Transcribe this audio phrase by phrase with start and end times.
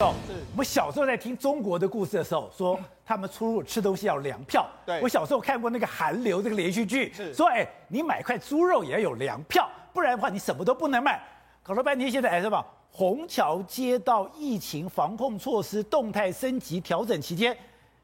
[0.00, 0.12] 哦，
[0.52, 4.68] 我们小时候在听中国的故事的时候，说他们出入吃东西要粮票。
[4.84, 11.18] 对，我小时候看过那个《韩流》这个连续剧，说哎，你买块猪肉也要有粮票，不然的话你什么都不能买。
[11.62, 12.62] 搞了半天，现在哎什么？
[12.90, 17.56] 虹桥街道疫情防控措施动态升级调整期间，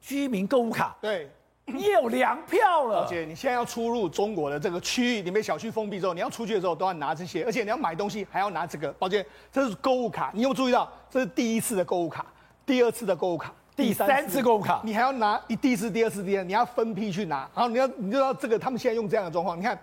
[0.00, 1.30] 居民购物卡对。
[1.66, 8.90] 你有粮票了，而且你现在要出入中国的这个区域，你被小区封闭之后，你要出去的时候都要拿这些，而且你要买东西还要拿这个。
[8.92, 10.88] 宝姐，这是购物卡，你有注意到？
[11.10, 12.24] 这是第一次的购物卡，
[12.64, 17.48] 第二次的购物卡，第三次购物卡，你还要拿一第一次、第二次、第二，你要分批去拿。
[17.52, 19.76] 然后你要，你知道这个，他们现在用这样的状况，你看，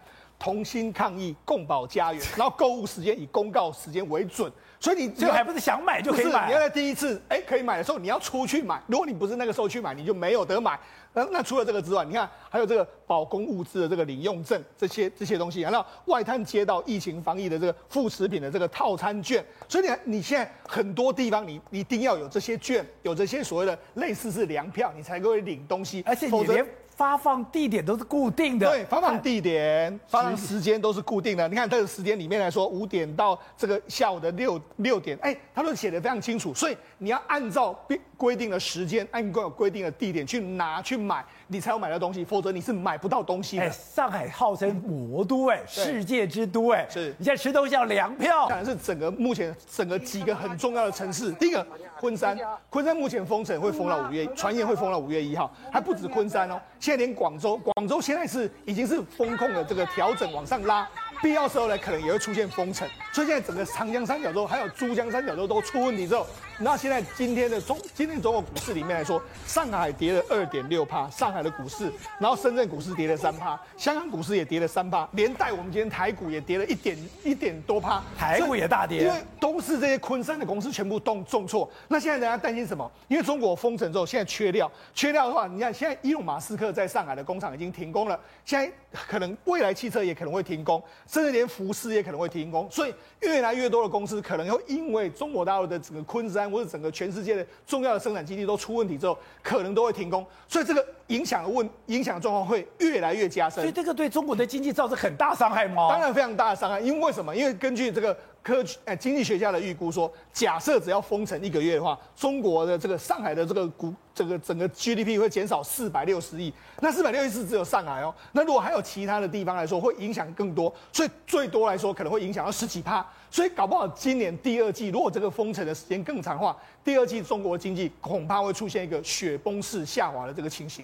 [0.43, 4.52] 同心抗疫，共保家园，然后购物时间以公告时间为准。
[4.77, 6.47] 所以你这还不是想买就可以买？
[6.47, 8.83] 你要在第一次哎可以买的时候，你要出去买。
[8.88, 10.77] 如果你不是那个时候去买，你就没有得买。
[11.13, 19.41] 那那除了这个之外，你看还有这个保供物资的这个领用证，这些这些东西，然后外滩街道疫情防疫的这个副食品的这个套餐券。
[19.69, 26.03] 所以你你现在很多地方你你一定要有这些券，有这些所谓的类似是粮票，你才可以领东西。
[26.05, 31.47] 而且你连发放地点都是固定的，对，发放地点、发放时间都是固定的。
[31.47, 36.53] 你看这个时间里面来说，五点到这个下午的六六点，哎，他都写的非常清楚。
[36.53, 43.69] 所以你要按照规规定的时间，按照规定的地点去拿去买，你才有买到东西，否则你是买不到东西的。
[43.69, 47.13] 上海号称魔都，哎，世界之都，哎，是。
[47.19, 51.31] 你现在吃东西要粮票，当然是整个目前整个几个很重要的城市。
[51.33, 51.65] 第一个，
[51.99, 52.35] 昆山，
[52.71, 56.59] 昆山目前封城会封到五月，传言会封到五月一号，还不止昆山哦。
[56.79, 60.89] 现在连广州，广州现在是已经是封控的这个调整往上拉，
[61.21, 62.89] 必要时候呢，可能也会出现封城。
[63.13, 66.25] 所以现在整个长江三角洲还有珠江三角洲都出问题之后，
[66.59, 81.69] 那现在今天的中今天中国股市里面来说，上海跌了二点六趴，上海的股市，然后深圳股市跌了三趴，香港股市也跌了三趴，连带我们今天台股也跌了一点一点多趴，台股也大跌，因为都是这些昆山的公司全部动重挫。
[81.87, 82.89] 那现在大家担心什么？
[83.07, 103.64] 因为中国封城之后，现在缺料，缺料的话，你看现在伊隆马斯克在上海的工厂已经停工了，现在可能未来汽车也可能会停工，甚至连服饰也可能会停工，所以越来越多的公司可能会因为中国大陆的整个昆山或者整个全世界的重要的生产基地都出问题之后，可能都会停工，所以这个影响的问影响状况会越来越加深。
[103.64, 105.89] 所以这个对中国的经济造成很大伤害吗？
[105.89, 107.36] 当然非常大的伤害，因为为什么？
[107.36, 108.15] 因为根据这个。
[108.43, 116.54] 科诶，经济学家的预估说，假设只要封城一个月的话，中国的这个上海的这个股，这个整个 GDP 会减少四百六十亿。
[116.81, 120.73] 那四百六十亿是只有上海哦，那如果还有其他的地方来说，会影响更多。
[120.92, 123.05] 所以最多来说，可能会影响到十几趴。
[123.31, 130.83] 所以搞不好今年第二季，如果这个封城的时间更长的话，第二季中国经济恐怕会出现一个雪崩式下滑的这个情形。